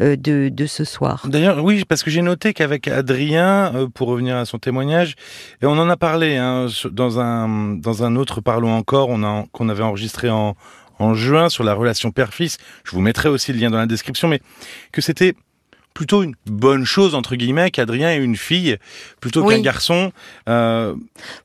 euh, 0.00 0.16
de, 0.16 0.66
ce 0.66 0.84
soir. 0.84 1.26
D'ailleurs, 1.28 1.62
oui, 1.62 1.84
parce 1.88 2.02
que 2.02 2.10
j'ai 2.10 2.22
noté 2.22 2.54
qu'avec 2.54 2.86
Adrien, 2.88 3.88
pour 3.94 4.08
revenir 4.08 4.36
à 4.36 4.44
son 4.44 4.58
témoignage, 4.58 5.16
et 5.60 5.66
on 5.66 5.72
en 5.72 5.88
a 5.88 5.96
parlé 5.96 6.36
hein, 6.36 6.66
dans, 6.90 7.18
un, 7.18 7.74
dans 7.76 8.04
un 8.04 8.16
autre 8.16 8.40
Parlons 8.40 8.74
encore, 8.74 9.08
qu'on 9.52 9.68
avait 9.68 9.82
enregistré 9.82 10.30
en 10.30 10.54
en 11.02 11.14
juin 11.14 11.48
sur 11.48 11.64
la 11.64 11.74
relation 11.74 12.10
père-fils. 12.10 12.58
Je 12.84 12.92
vous 12.92 13.00
mettrai 13.00 13.28
aussi 13.28 13.52
le 13.52 13.58
lien 13.58 13.70
dans 13.70 13.78
la 13.78 13.86
description, 13.86 14.28
mais 14.28 14.40
que 14.92 15.00
c'était 15.00 15.34
plutôt 15.94 16.22
une 16.22 16.34
bonne 16.46 16.84
chose 16.84 17.14
entre 17.14 17.36
guillemets 17.36 17.70
qu'Adrien 17.70 18.10
ait 18.10 18.22
une 18.22 18.36
fille 18.36 18.76
plutôt 19.20 19.46
qu'un 19.46 19.60
garçon. 19.60 20.12
Euh... 20.48 20.94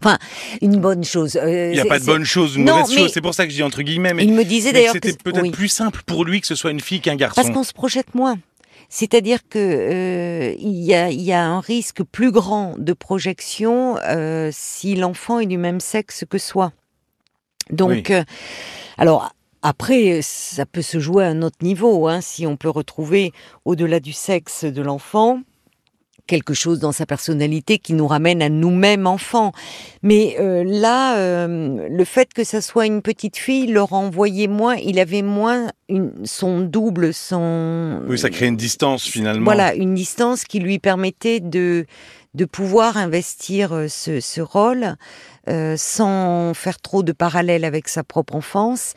Enfin, 0.02 0.18
une 0.62 0.80
bonne 0.80 1.04
chose. 1.04 1.36
Euh, 1.36 1.72
il 1.72 1.74
n'y 1.74 1.80
a 1.80 1.86
pas 1.86 2.00
de 2.00 2.06
bonne 2.06 2.24
chose, 2.24 2.56
une 2.56 2.66
mauvaise 2.66 2.94
chose. 2.94 3.12
C'est 3.14 3.22
pour 3.22 3.34
ça 3.34 3.46
que 3.46 3.52
je 3.52 3.58
dis 3.58 3.64
entre 3.64 3.82
guillemets. 3.82 4.14
Mais 4.14 4.24
il 4.24 4.34
me 4.34 4.46
disait 4.46 4.72
d'ailleurs 4.72 4.94
que 4.94 5.00
c'était 5.04 5.18
peut-être 5.22 5.52
plus 5.52 5.70
simple 5.70 6.02
pour 6.06 6.24
lui 6.24 6.42
que 6.42 6.48
ce 6.48 6.56
soit 6.56 6.72
une 6.72 6.80
fille 6.80 7.02
qu'un 7.02 7.16
garçon. 7.16 7.42
Parce 7.42 7.54
qu'on 7.54 7.64
se 7.64 7.74
projette 7.74 8.16
moins. 8.16 8.38
C'est-à-dire 8.90 9.40
que 9.50 9.60
euh, 9.60 10.56
il, 10.60 10.82
y 10.82 10.94
a, 10.94 11.12
y, 11.12 11.34
a, 11.34 11.44
un 11.44 11.60
risque 11.60 12.04
plus 12.04 12.32
grand 12.32 12.76
de 12.78 12.94
projection 12.94 13.98
si 14.52 14.96
l'enfant 14.96 15.40
est 15.40 15.46
du 15.46 15.58
même 15.58 15.82
sexe 15.82 16.24
que 16.30 16.38
soi. 16.38 16.72
Donc, 17.70 18.14
alors 18.98 19.34
après, 19.62 20.22
ça 20.22 20.66
peut 20.66 20.82
se 20.82 21.00
jouer 21.00 21.26
à 21.26 21.30
un 21.30 21.42
autre 21.42 21.58
niveau, 21.62 22.08
hein, 22.08 22.22
si 22.22 22.46
on 22.46 22.58
peut 22.58 22.70
retrouver 22.70 23.32
au-delà 23.66 24.00
du 24.00 24.14
sexe 24.14 24.64
de 24.64 24.82
l'enfant 24.82 25.42
quelque 26.28 26.54
chose 26.54 26.80
dans 26.80 26.92
sa 26.92 27.06
personnalité 27.06 27.80
qui 27.80 27.94
nous 27.94 28.06
ramène 28.06 28.42
à 28.42 28.50
nous-mêmes 28.50 29.08
enfants. 29.08 29.54
Mais 30.04 30.36
euh, 30.40 30.64
là, 30.66 31.18
euh, 31.18 31.88
le 31.90 32.06
fait 32.06 32.34
que 32.34 32.44
ça 32.44 32.62
soit 32.62 32.86
une 32.86 33.02
petite 33.02 33.38
fille 33.38 33.68
le 33.68 33.82
renvoyait 33.82 34.48
moins, 34.48 34.76
il 34.76 35.00
avait 35.00 35.22
moins 35.22 35.72
une, 35.90 36.12
son 36.26 36.60
double, 36.60 37.14
son... 37.14 38.02
Oui, 38.08 38.20
ça 38.20 38.30
crée 38.30 38.48
une 38.48 38.58
distance 38.58 39.06
finalement. 39.06 39.46
Voilà, 39.46 39.74
une 39.74 39.96
distance 39.96 40.44
qui 40.44 40.60
lui 40.60 40.80
permettait 40.80 41.40
de, 41.40 41.86
de 42.34 42.46
pouvoir 42.46 42.98
investir 42.98 43.74
euh, 43.74 43.88
ce, 43.88 44.20
ce 44.20 44.42
rôle 44.42 44.96
euh, 45.50 45.76
sans 45.78 46.54
faire 46.54 46.80
trop 46.80 47.04
de 47.04 47.14
parallèles 47.14 47.64
avec 47.64 47.88
sa 47.88 48.04
propre 48.04 48.36
enfance. 48.36 48.94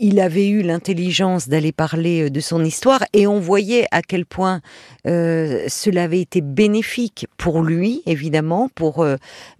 Il 0.00 0.20
avait 0.20 0.48
eu 0.48 0.62
l'intelligence 0.62 1.48
d'aller 1.48 1.72
parler 1.72 2.24
euh, 2.24 2.30
de 2.30 2.40
son 2.40 2.64
histoire 2.64 3.04
et 3.12 3.26
on 3.26 3.40
voyait 3.40 3.86
à 3.90 4.02
quel 4.02 4.26
point 4.26 4.60
euh, 5.06 5.64
cela 5.68 6.04
avait 6.04 6.20
été 6.20 6.40
bénéfique 6.40 7.26
pour 7.36 7.62
lui, 7.62 8.02
évidemment, 8.06 8.68
pour 8.74 9.02
euh, 9.02 9.16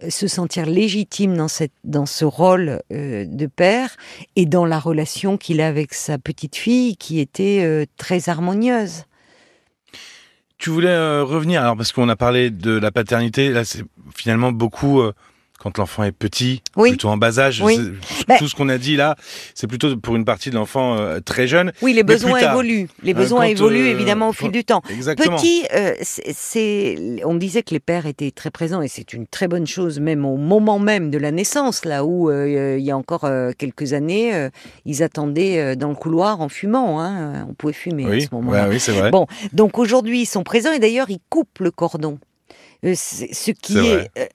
se 0.07 0.27
sentir 0.27 0.65
légitime 0.65 1.35
dans, 1.35 1.49
cette, 1.49 1.73
dans 1.83 2.05
ce 2.05 2.23
rôle 2.23 2.81
de 2.89 3.45
père 3.47 3.95
et 4.35 4.45
dans 4.45 4.65
la 4.65 4.79
relation 4.79 5.37
qu'il 5.37 5.61
a 5.61 5.67
avec 5.67 5.93
sa 5.93 6.17
petite 6.17 6.55
fille 6.55 6.95
qui 6.97 7.19
était 7.19 7.87
très 7.97 8.29
harmonieuse. 8.29 9.03
Tu 10.57 10.69
voulais 10.69 11.21
revenir, 11.21 11.61
alors 11.61 11.77
parce 11.77 11.91
qu'on 11.91 12.09
a 12.09 12.15
parlé 12.15 12.49
de 12.49 12.71
la 12.71 12.91
paternité, 12.91 13.49
là 13.49 13.63
c'est 13.63 13.83
finalement 14.13 14.51
beaucoup 14.51 15.01
quand 15.59 15.77
l'enfant 15.77 16.03
est 16.03 16.13
petit, 16.13 16.63
oui. 16.77 16.89
plutôt 16.89 17.09
en 17.09 17.17
bas 17.17 17.37
âge. 17.37 17.61
Oui. 17.61 17.77
Bah, 18.27 18.35
tout 18.39 18.47
ce 18.47 18.55
qu'on 18.55 18.69
a 18.69 18.77
dit 18.77 18.95
là, 18.95 19.15
c'est 19.53 19.67
plutôt 19.67 19.95
pour 19.97 20.15
une 20.15 20.23
partie 20.23 20.49
de 20.49 20.55
l'enfant 20.55 20.97
euh, 20.97 21.19
très 21.19 21.47
jeune. 21.47 21.73
Oui, 21.81 21.93
les 21.93 22.03
besoins 22.03 22.39
évoluent. 22.39 22.87
Les 23.03 23.13
besoins 23.13 23.45
euh, 23.45 23.49
évoluent 23.49 23.87
euh, 23.87 23.91
évidemment 23.91 24.29
au 24.29 24.33
fil 24.33 24.51
du 24.51 24.63
temps. 24.63 24.81
Exactement. 24.89 25.35
Petit, 25.35 25.65
euh, 25.75 25.93
c'est, 26.01 26.95
on 27.25 27.35
disait 27.35 27.61
que 27.61 27.71
les 27.71 27.81
pères 27.81 28.05
étaient 28.05 28.31
très 28.31 28.51
présents 28.51 28.81
et 28.81 28.87
c'est 28.87 29.11
une 29.13 29.27
très 29.27 29.49
bonne 29.49 29.67
chose, 29.67 29.99
même 29.99 30.25
au 30.25 30.37
moment 30.37 30.79
même 30.79 31.11
de 31.11 31.17
la 31.17 31.31
naissance, 31.31 31.83
là 31.83 32.05
où 32.05 32.29
euh, 32.29 32.77
il 32.79 32.85
y 32.85 32.91
a 32.91 32.97
encore 32.97 33.29
quelques 33.57 33.91
années, 33.91 34.49
ils 34.85 35.03
attendaient 35.03 35.75
dans 35.75 35.89
le 35.89 35.95
couloir 35.95 36.39
en 36.39 36.47
fumant. 36.47 37.01
Hein. 37.01 37.45
On 37.49 37.53
pouvait 37.53 37.73
fumer 37.73 38.05
oui. 38.05 38.23
à 38.23 38.27
ce 38.27 38.35
moment-là. 38.35 38.63
Ouais, 38.63 38.75
oui, 38.75 38.79
c'est 38.79 38.93
vrai. 38.93 39.11
Bon, 39.11 39.27
donc 39.51 39.77
aujourd'hui 39.77 40.21
ils 40.21 40.25
sont 40.25 40.43
présents 40.43 40.71
et 40.71 40.79
d'ailleurs 40.79 41.09
ils 41.09 41.19
coupent 41.29 41.59
le 41.59 41.71
cordon. 41.71 42.17
ce 42.83 43.51
qui 43.51 43.77
est, 43.77 44.09
est 44.15 44.29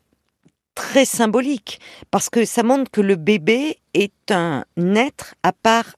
très 0.75 1.05
symbolique, 1.05 1.81
parce 2.11 2.31
que 2.31 2.45
ça 2.45 2.63
montre 2.63 2.91
que 2.91 3.01
le 3.01 3.17
bébé 3.17 3.79
est 3.95 4.31
un 4.31 4.65
être 4.77 5.35
à 5.43 5.53
part 5.53 5.97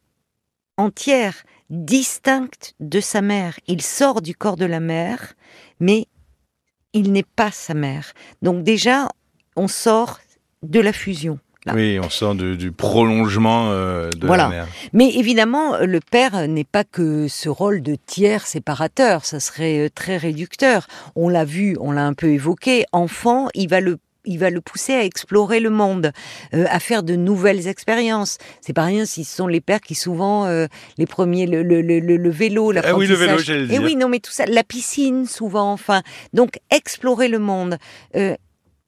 entière, 0.76 1.34
distinct 1.70 2.74
de 2.80 3.00
sa 3.00 3.22
mère. 3.22 3.58
Il 3.66 3.82
sort 3.82 4.22
du 4.22 4.34
corps 4.34 4.56
de 4.56 4.66
la 4.66 4.80
mère, 4.80 5.34
mais 5.80 6.06
il 6.92 7.12
n'est 7.12 7.24
pas 7.24 7.50
sa 7.50 7.74
mère. 7.74 8.12
Donc 8.42 8.62
déjà, 8.62 9.08
on 9.56 9.68
sort 9.68 10.20
de 10.62 10.80
la 10.80 10.92
fusion. 10.92 11.38
Là. 11.64 11.72
Oui, 11.74 11.98
on 12.00 12.08
sort 12.08 12.36
de, 12.36 12.54
du 12.54 12.70
prolongement 12.70 13.70
euh, 13.72 14.08
de 14.10 14.26
voilà. 14.26 14.44
la 14.44 14.48
mère. 14.50 14.68
Mais 14.92 15.10
évidemment, 15.16 15.78
le 15.78 15.98
père 15.98 16.46
n'est 16.46 16.64
pas 16.64 16.84
que 16.84 17.26
ce 17.26 17.48
rôle 17.48 17.82
de 17.82 17.96
tiers 17.96 18.46
séparateur, 18.46 19.24
ça 19.24 19.40
serait 19.40 19.90
très 19.90 20.16
réducteur. 20.16 20.86
On 21.16 21.28
l'a 21.28 21.44
vu, 21.44 21.76
on 21.80 21.90
l'a 21.90 22.06
un 22.06 22.14
peu 22.14 22.28
évoqué, 22.28 22.84
enfant, 22.92 23.48
il 23.54 23.68
va 23.68 23.80
le 23.80 23.98
il 24.26 24.38
va 24.38 24.50
le 24.50 24.60
pousser 24.60 24.92
à 24.94 25.04
explorer 25.04 25.60
le 25.60 25.70
monde, 25.70 26.12
euh, 26.54 26.64
à 26.68 26.80
faire 26.80 27.02
de 27.02 27.14
nouvelles 27.16 27.68
expériences. 27.68 28.38
C'est 28.60 28.72
pas 28.72 28.84
rien 28.84 29.04
si 29.06 29.24
ce 29.24 29.36
sont 29.36 29.46
les 29.46 29.60
pères 29.60 29.80
qui 29.80 29.94
souvent 29.94 30.46
euh, 30.46 30.66
les 30.98 31.06
premiers 31.06 31.46
le, 31.46 31.62
le, 31.62 31.80
le, 31.80 32.00
le 32.00 32.30
vélo, 32.30 32.72
Ah 32.84 32.94
oui, 32.96 33.06
le 33.06 33.14
vélo, 33.14 33.38
j'allais 33.38 33.64
Et 33.64 33.66
dire. 33.68 33.82
oui, 33.82 33.96
non 33.96 34.08
mais 34.08 34.20
tout 34.20 34.32
ça, 34.32 34.46
la 34.46 34.64
piscine 34.64 35.26
souvent, 35.26 35.72
enfin. 35.72 36.02
Donc 36.32 36.58
explorer 36.70 37.28
le 37.28 37.38
monde. 37.38 37.78
Euh, 38.16 38.34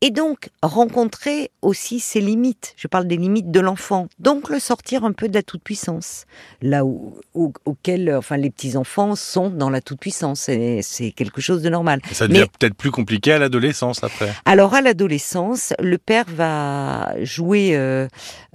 et 0.00 0.10
donc 0.10 0.50
rencontrer 0.62 1.50
aussi 1.62 1.98
ses 2.00 2.20
limites. 2.20 2.74
Je 2.76 2.86
parle 2.86 3.06
des 3.06 3.16
limites 3.16 3.50
de 3.50 3.60
l'enfant. 3.60 4.08
Donc 4.18 4.48
le 4.48 4.60
sortir 4.60 5.04
un 5.04 5.12
peu 5.12 5.28
de 5.28 5.34
la 5.34 5.42
toute 5.42 5.62
puissance, 5.62 6.26
là 6.62 6.84
où, 6.84 7.16
où 7.34 7.52
auquel, 7.64 8.14
enfin 8.14 8.36
les 8.36 8.50
petits 8.50 8.76
enfants 8.76 9.16
sont 9.16 9.50
dans 9.50 9.70
la 9.70 9.80
toute 9.80 9.98
puissance. 9.98 10.48
C'est 10.82 11.12
quelque 11.16 11.40
chose 11.40 11.62
de 11.62 11.68
normal. 11.68 12.00
Et 12.10 12.14
ça 12.14 12.28
devient 12.28 12.46
peut-être 12.58 12.74
plus 12.74 12.90
compliqué 12.90 13.32
à 13.32 13.38
l'adolescence 13.38 14.04
après. 14.04 14.32
Alors 14.44 14.74
à 14.74 14.82
l'adolescence, 14.82 15.72
le 15.80 15.98
père 15.98 16.26
va 16.28 17.14
jouer 17.22 17.76
euh, 17.76 18.06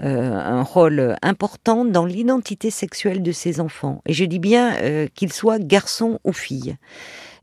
euh, 0.01 0.33
un 0.33 0.63
rôle 0.63 1.17
important 1.21 1.85
dans 1.85 2.05
l'identité 2.05 2.71
sexuelle 2.71 3.21
de 3.21 3.31
ses 3.31 3.59
enfants. 3.59 4.01
Et 4.05 4.13
je 4.13 4.25
dis 4.25 4.39
bien 4.39 4.75
euh, 4.77 5.07
qu'il 5.13 5.33
soit 5.33 5.59
garçon 5.59 6.19
ou 6.23 6.31
fille. 6.31 6.77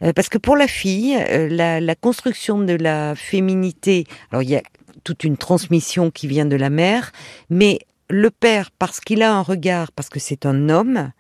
Euh, 0.03 0.13
parce 0.13 0.29
que 0.29 0.39
pour 0.39 0.57
la 0.57 0.67
fille, 0.67 1.17
euh, 1.17 1.49
la, 1.49 1.95
construction 1.95 2.59
de 2.59 2.73
la 2.73 3.15
féminité, 3.15 4.07
alors 4.31 4.43
il 4.43 4.51
y 4.51 4.57
a 4.57 4.63
toute 5.05 5.25
une 5.25 5.37
transmission 5.37 6.11
qui 6.11 6.27
vient 6.27 6.47
de 6.47 6.57
la 6.57 6.71
mère, 6.71 7.13
mais 7.49 7.81
le 8.09 8.31
père, 8.31 8.71
parce 8.71 9.01
qu'il 9.01 9.23
a 9.23 9.33
un 9.33 9.43
regard, 9.43 9.93
parce 9.93 10.09
que 10.09 10.19
c'est 10.21 10.47
un 10.47 10.69
homme, 10.69 11.13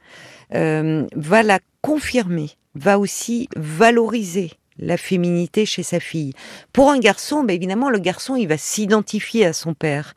euh, 0.55 1.07
va 1.15 1.43
la 1.43 1.61
confirmer, 1.83 2.51
va 2.75 2.99
aussi 2.99 3.49
valoriser 3.57 4.51
la 4.79 4.97
féminité 4.97 5.67
chez 5.67 5.83
sa 5.83 6.01
fille. 6.01 6.33
Pour 6.73 6.91
un 6.91 6.99
garçon, 6.99 7.45
ben 7.45 7.55
évidemment, 7.55 7.91
le 7.91 7.99
garçon, 7.99 8.35
il 8.35 8.49
va 8.49 8.57
s'identifier 8.57 9.45
à 9.45 9.53
son 9.53 9.75
père. 9.75 10.15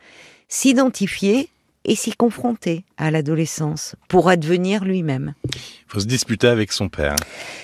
S'identifier, 0.47 1.49
et 1.85 1.95
s'y 1.95 2.13
confronter 2.13 2.83
à 2.97 3.11
l'adolescence 3.11 3.95
pour 4.07 4.29
advenir 4.29 4.83
lui-même. 4.83 5.33
Il 5.45 5.59
faut 5.87 5.99
se 5.99 6.05
disputer 6.05 6.47
avec 6.47 6.71
son 6.71 6.89
père. 6.89 7.15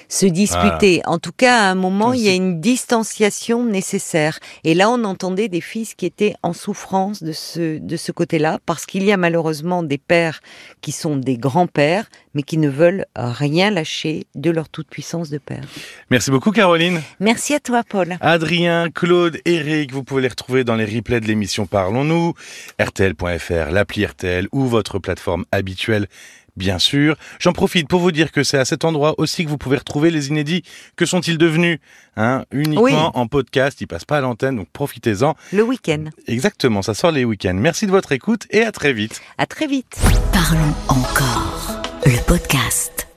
Se 0.08 0.26
disputer. 0.26 1.02
Voilà. 1.04 1.16
En 1.16 1.20
tout 1.20 1.32
cas, 1.32 1.68
à 1.68 1.72
un 1.72 1.76
moment, 1.76 2.14
il 2.14 2.22
y 2.22 2.30
a 2.30 2.34
une 2.34 2.60
distanciation 2.60 3.64
nécessaire. 3.64 4.40
Et 4.64 4.74
là, 4.74 4.90
on 4.90 5.04
entendait 5.04 5.48
des 5.48 5.62
fils 5.62 5.94
qui 5.94 6.06
étaient 6.06 6.36
en 6.42 6.54
souffrance 6.54 7.22
de 7.22 7.32
ce, 7.32 7.78
de 7.78 7.98
ce 7.98 8.12
côté-là, 8.12 8.60
parce 8.66 8.86
qu'il 8.86 9.04
y 9.04 9.12
a 9.12 9.18
malheureusement 9.18 9.84
des 9.84 9.98
pères 9.98 10.42
qui 10.82 10.92
sont 10.92 11.16
des 11.16 11.38
grands-pères, 11.38 12.10
mais 12.34 12.44
qui 12.44 12.58
ne 12.58 12.70
veulent 12.70 13.06
rien 13.16 13.72
lâcher 13.72 14.26
de 14.36 14.52
leur 14.52 14.70
toute-puissance 14.70 15.30
de 15.30 15.38
père. 15.38 15.64
Merci 16.10 16.32
beaucoup, 16.32 16.52
Caroline. 16.52 17.02
Merci 17.20 17.54
à 17.54 17.60
toi, 17.60 17.84
Paul. 17.88 18.18
Adrien, 18.22 18.90
Claude, 18.92 19.40
Eric, 19.46 19.92
vous 19.92 20.04
pouvez 20.04 20.22
les 20.22 20.28
retrouver 20.28 20.64
dans 20.64 20.76
les 20.76 20.86
replays 20.86 21.20
de 21.20 21.26
l'émission 21.26 21.66
Parlons-nous, 21.66 22.34
RTL.fr, 22.80 23.72
l'appli 23.72 24.06
RTL 24.06 24.48
ou 24.52 24.66
votre 24.66 25.00
plateforme 25.00 25.19
habituelle 25.52 26.08
bien 26.56 26.78
sûr. 26.78 27.16
J'en 27.40 27.54
profite 27.54 27.88
pour 27.88 28.02
vous 28.02 28.12
dire 28.12 28.32
que 28.34 28.44
c'est 28.44 28.58
à 28.58 28.66
cet 28.66 28.84
endroit 28.84 29.16
aussi 29.18 29.46
que 29.46 29.50
vous 29.50 29.58
pouvez 29.58 29.78
retrouver 29.78 30.12
les 30.12 30.28
inédits. 30.28 30.64
Que 30.98 31.06
sont-ils 31.06 31.38
devenus 31.38 31.80
hein? 32.18 32.44
Uniquement 32.52 32.82
Oui. 32.84 32.94
en 33.14 33.28
podcast, 33.28 33.80
ils 33.80 33.88
passent 33.88 34.04
pas 34.04 34.18
à 34.18 34.22
l'antenne, 34.22 34.58
donc 34.58 34.68
profitez-en. 34.74 35.36
Le 35.54 35.64
week-end. 35.64 36.06
Exactement, 36.28 36.82
ça 36.82 36.94
sort 36.94 37.12
les 37.12 37.24
week-ends. 37.24 37.54
Merci 37.56 37.86
de 37.86 37.92
votre 37.92 38.12
écoute 38.12 38.46
et 38.50 38.64
à 38.64 38.74
très 38.74 38.92
vite. 38.92 39.22
À 39.38 39.46
très 39.46 39.68
vite. 39.68 39.98
Parlons 40.34 40.74
encore. 40.90 41.82
Le 42.06 42.22
podcast. 42.26 43.09